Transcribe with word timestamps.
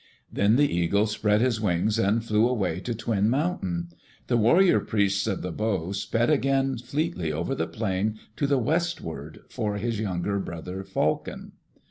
Then 0.33 0.55
the 0.55 0.67
Eagle 0.67 1.05
spread 1.05 1.41
his 1.41 1.61
wings 1.61 1.99
and 1.99 2.25
flew 2.25 2.49
away 2.49 2.79
to 2.79 2.95
Twin 2.95 3.29
Mountain. 3.29 3.89
The 4.25 4.35
Warrior 4.35 4.79
Priests 4.79 5.27
of 5.27 5.43
the 5.43 5.51
Bow 5.51 5.91
sped 5.91 6.31
again 6.31 6.79
fleetly 6.79 7.31
over 7.31 7.53
the 7.53 7.67
plain 7.67 8.17
to 8.37 8.47
the 8.47 8.57
westward 8.57 9.41
for 9.47 9.77
his 9.77 9.99
younger 9.99 10.39
brother, 10.39 10.83
Falcon. 10.83 11.51